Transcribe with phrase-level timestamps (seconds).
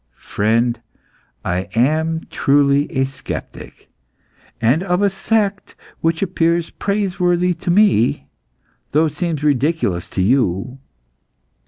[0.17, 0.79] "Friend,
[1.45, 3.87] I am truly a sceptic,
[4.59, 8.25] and of a sect which appears praiseworthy to me,
[8.93, 10.79] though it seems ridiculous to you.